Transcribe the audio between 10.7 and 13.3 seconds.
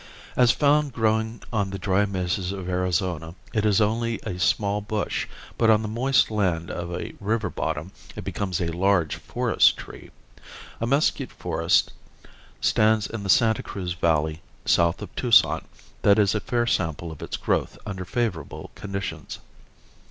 A mesquite forest stands in the